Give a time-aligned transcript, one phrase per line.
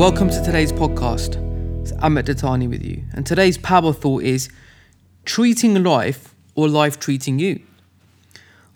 [0.00, 1.36] Welcome to today's podcast.
[1.82, 4.48] It's Amit Dattani with you, and today's power thought is
[5.26, 7.60] treating life or life treating you.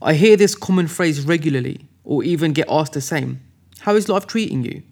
[0.02, 3.40] I hear this common phrase regularly, or even get asked the same
[3.80, 4.82] How is life treating you?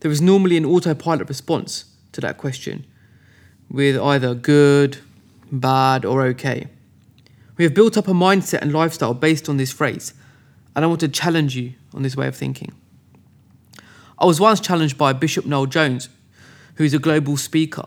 [0.00, 2.84] There is normally an autopilot response to that question,
[3.70, 4.98] with either good,
[5.52, 6.66] bad, or okay.
[7.56, 10.12] We have built up a mindset and lifestyle based on this phrase,
[10.74, 12.72] and I want to challenge you on this way of thinking.
[14.18, 16.08] I was once challenged by Bishop Noel Jones,
[16.76, 17.84] who is a global speaker,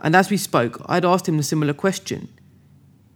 [0.00, 2.28] and as we spoke, I'd asked him a similar question.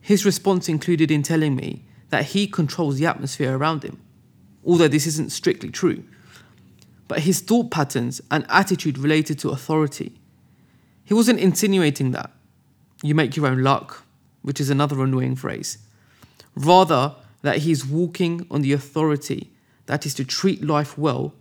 [0.00, 4.00] His response included in telling me that he controls the atmosphere around him,
[4.64, 6.04] although this isn't strictly true.
[7.06, 10.18] But his thought patterns and attitude related to authority.
[11.04, 12.30] He wasn't insinuating that
[13.02, 14.04] you make your own luck,
[14.40, 15.78] which is another annoying phrase.
[16.54, 19.52] Rather, that he's walking on the authority
[19.84, 21.34] that is to treat life well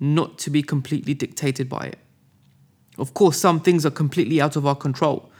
[0.00, 1.98] not to be completely dictated by it.
[2.98, 5.30] Of course, some things are completely out of our control,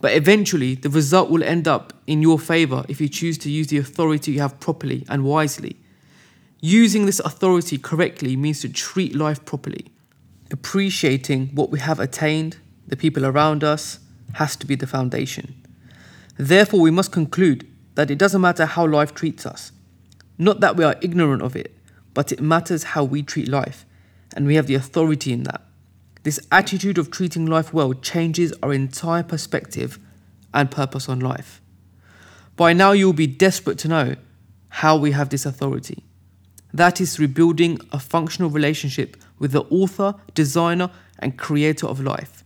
[0.00, 3.68] but eventually the result will end up in your favor if you choose to use
[3.68, 5.76] the authority you have properly and wisely.
[6.60, 9.92] Using this authority correctly means to treat life properly.
[10.50, 13.98] Appreciating what we have attained, the people around us,
[14.34, 15.54] has to be the foundation.
[16.38, 19.72] Therefore, we must conclude that it doesn't matter how life treats us.
[20.38, 21.76] Not that we are ignorant of it,
[22.14, 23.84] but it matters how we treat life
[24.32, 25.62] and we have the authority in that.
[26.22, 29.98] This attitude of treating life well changes our entire perspective
[30.54, 31.60] and purpose on life.
[32.56, 34.16] By now, you will be desperate to know
[34.68, 36.04] how we have this authority.
[36.72, 42.44] That is through building a functional relationship with the author, designer, and creator of life.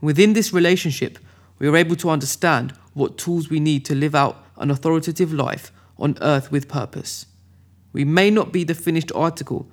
[0.00, 1.18] Within this relationship,
[1.58, 5.72] we are able to understand what tools we need to live out an authoritative life
[5.98, 7.26] on earth with purpose.
[7.92, 9.68] We may not be the finished article,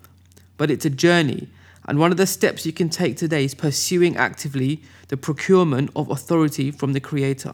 [0.58, 1.50] but it's a journey.
[1.88, 6.10] And one of the steps you can take today is pursuing actively the procurement of
[6.10, 7.54] authority from the Creator.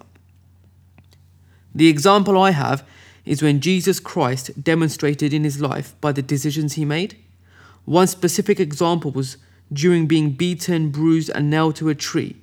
[1.75, 2.87] The example I have
[3.25, 7.17] is when Jesus Christ demonstrated in his life by the decisions he made.
[7.85, 9.37] One specific example was
[9.71, 12.35] during being beaten, bruised, and nailed to a tree.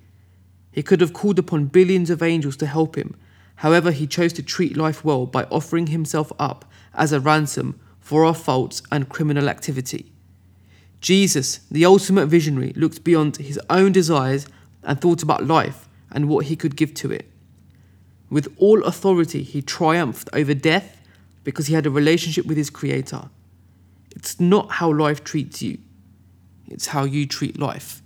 [0.72, 3.16] He could have called upon billions of angels to help him.
[3.56, 8.25] However, he chose to treat life well by offering himself up as a ransom for
[8.25, 10.12] our faults and criminal activity.
[11.00, 14.47] Jesus, the ultimate visionary, looked beyond his own desires
[14.82, 17.31] and thought about life and what he could give to it.
[18.31, 21.00] With all authority, he triumphed over death
[21.44, 23.31] because he had a relationship with his Creator.
[24.14, 25.78] It's not how life treats you,
[26.66, 28.03] it's how you treat life.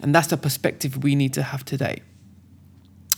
[0.00, 2.02] And that's the perspective we need to have today.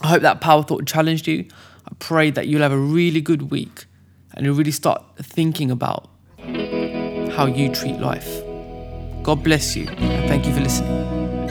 [0.03, 1.47] I hope that power thought challenged you.
[1.87, 3.87] I pray that you'll have a really good week
[4.35, 8.44] and you'll really start thinking about how you treat life.
[9.25, 11.44] God bless you, and thank you for listening.